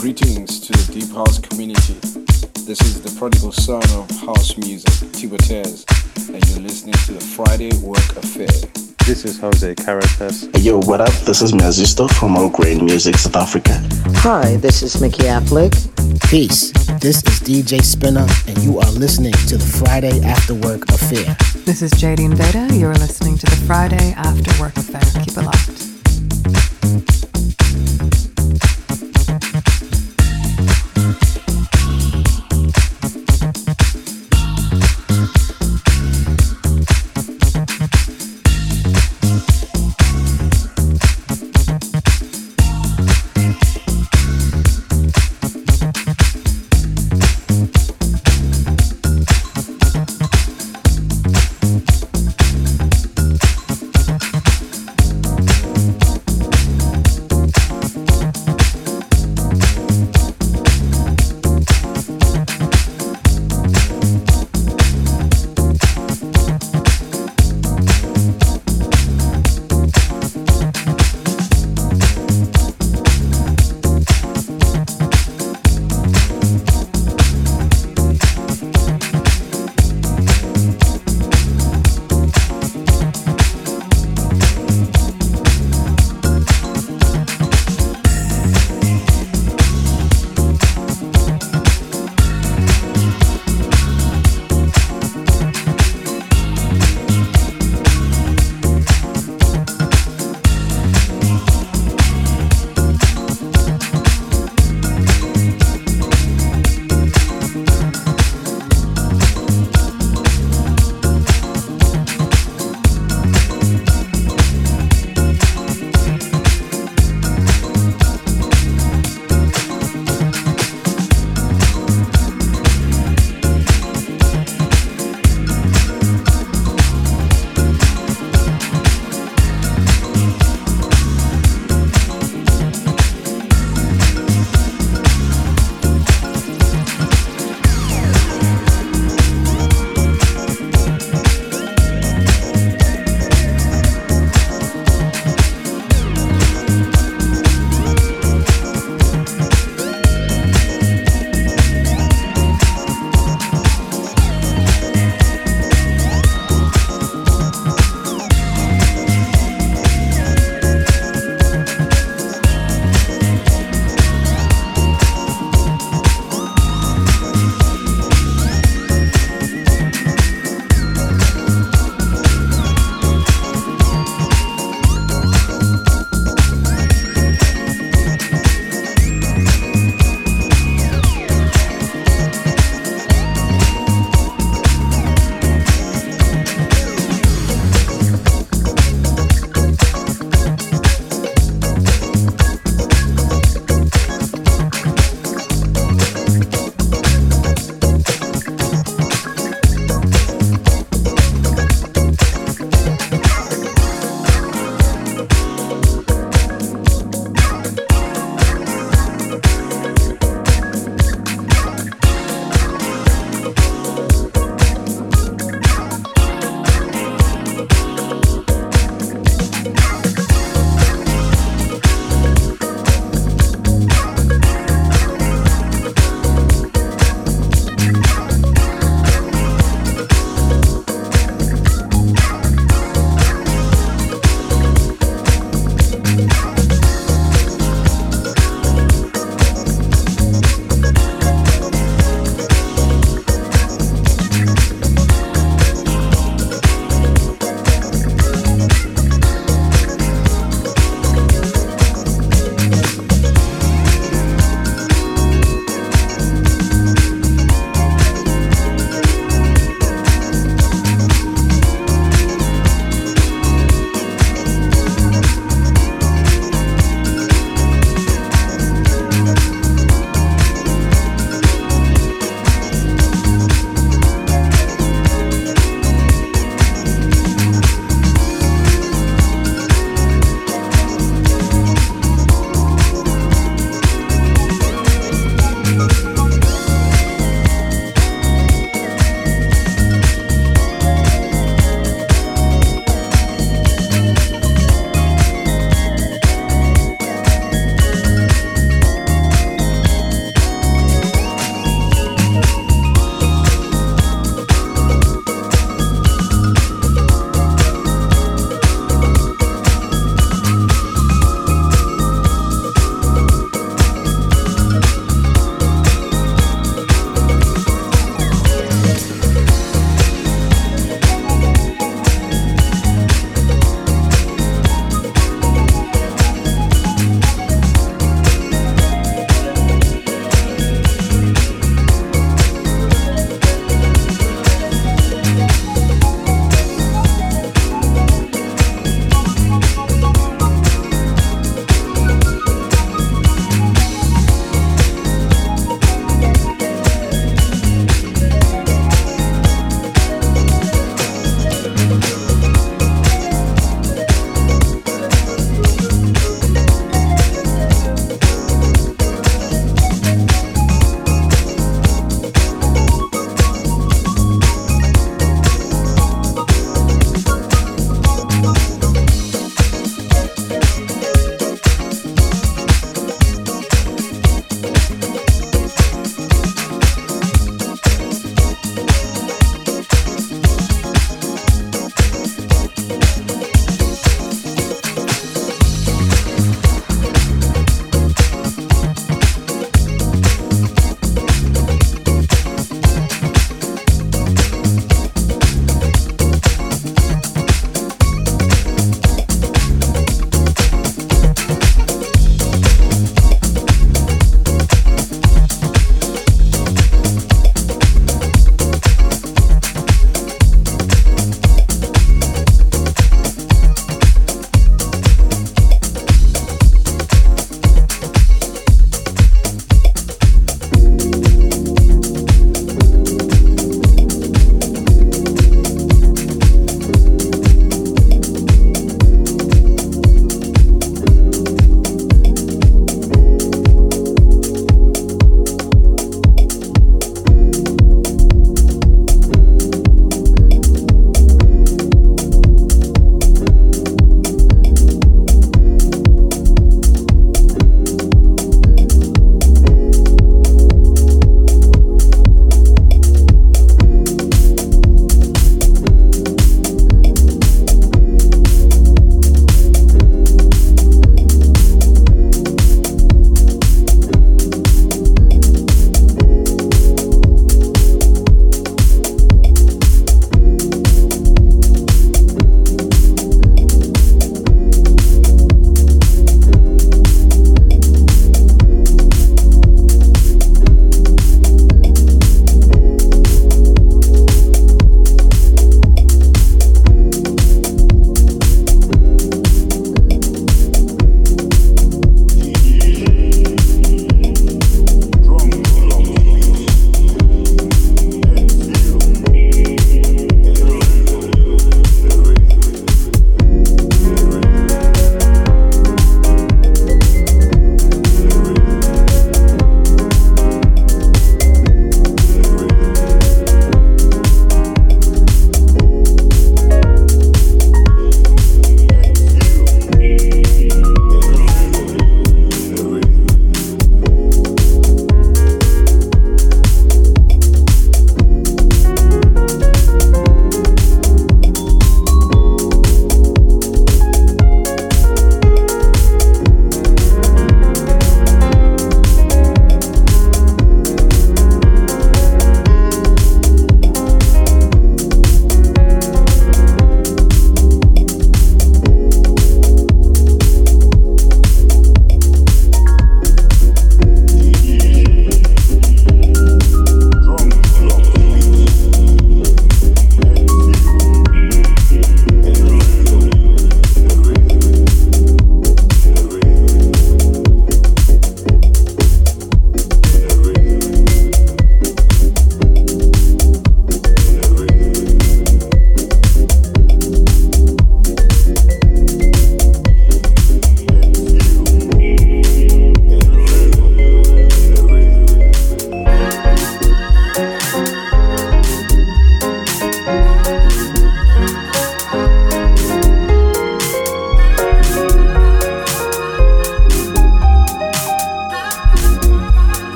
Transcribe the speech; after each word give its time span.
Greetings 0.00 0.60
to 0.60 0.72
the 0.72 0.92
Deep 0.94 1.14
House 1.14 1.38
community. 1.38 1.92
This 2.64 2.80
is 2.80 3.02
the 3.02 3.14
prodigal 3.18 3.52
son 3.52 3.82
of 4.00 4.08
house 4.22 4.56
music, 4.56 4.90
Tibotez, 5.12 5.84
and 6.32 6.42
you're 6.48 6.60
listening 6.60 6.94
to 7.04 7.12
the 7.12 7.20
Friday 7.20 7.68
Work 7.84 8.16
Affair. 8.16 8.48
This 9.04 9.26
is 9.26 9.38
Jose 9.38 9.74
Caritas. 9.74 10.48
Hey, 10.54 10.60
yo, 10.60 10.78
what 10.78 11.02
up? 11.02 11.12
This 11.26 11.42
is 11.42 11.52
Mazisto 11.52 12.10
from 12.10 12.34
On 12.38 12.50
Grain 12.50 12.82
Music, 12.82 13.18
South 13.18 13.36
Africa. 13.36 13.78
Hi, 14.24 14.56
this 14.56 14.82
is 14.82 14.98
Mickey 15.02 15.24
Affleck. 15.24 15.76
Peace. 16.30 16.72
This 16.98 17.18
is 17.24 17.40
DJ 17.40 17.82
Spinner, 17.84 18.26
and 18.48 18.56
you 18.64 18.78
are 18.78 18.90
listening 18.92 19.34
to 19.48 19.58
the 19.58 19.66
Friday 19.84 20.22
After 20.22 20.54
Work 20.54 20.88
Affair. 20.88 21.36
This 21.66 21.82
is 21.82 21.92
Jadine 21.92 22.32
Veda. 22.32 22.74
You're 22.74 22.94
listening 22.94 23.36
to 23.36 23.44
the 23.44 23.56
Friday 23.66 24.14
After 24.16 24.62
Work 24.62 24.78
Affair. 24.78 25.02
Keep 25.22 25.36
it 25.36 25.42
locked. 25.42 25.79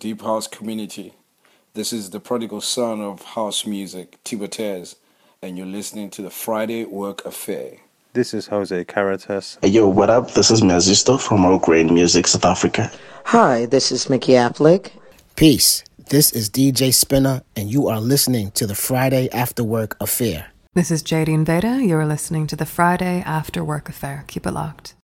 Deep 0.00 0.22
House 0.22 0.46
community. 0.46 1.12
This 1.74 1.92
is 1.92 2.08
the 2.08 2.20
prodigal 2.20 2.62
son 2.62 3.02
of 3.02 3.22
house 3.22 3.66
music, 3.66 4.16
Tibotez, 4.24 4.96
and 5.42 5.58
you're 5.58 5.66
listening 5.66 6.08
to 6.10 6.22
the 6.22 6.30
Friday 6.30 6.86
Work 6.86 7.22
Affair. 7.26 7.80
This 8.14 8.32
is 8.32 8.46
Jose 8.46 8.84
Caritas. 8.86 9.58
Hey, 9.60 9.68
yo, 9.68 9.86
what 9.86 10.08
up? 10.08 10.30
This 10.32 10.50
is 10.50 10.62
Mazisto 10.62 11.20
from 11.20 11.44
All 11.44 11.58
Grain 11.58 11.92
Music 11.92 12.26
South 12.26 12.46
Africa. 12.46 12.90
Hi, 13.26 13.66
this 13.66 13.92
is 13.92 14.08
Mickey 14.08 14.32
Affleck. 14.32 14.90
Peace. 15.36 15.84
This 16.08 16.32
is 16.32 16.48
DJ 16.48 16.94
Spinna, 16.94 17.42
and 17.54 17.70
you 17.70 17.86
are 17.88 18.00
listening 18.00 18.52
to 18.52 18.66
the 18.66 18.74
Friday 18.74 19.28
After 19.32 19.62
Work 19.62 19.98
Affair. 20.00 20.46
This 20.72 20.90
is 20.90 21.02
Jadine 21.02 21.44
Veda. 21.44 21.84
You're 21.84 22.06
listening 22.06 22.46
to 22.46 22.56
the 22.56 22.64
Friday 22.64 23.22
After 23.26 23.62
Work 23.62 23.90
Affair. 23.90 24.24
Keep 24.28 24.46
it 24.46 24.52
locked. 24.52 24.94